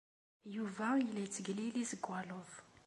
[0.55, 2.49] Yuba yella yettegliliz deg waluḍ.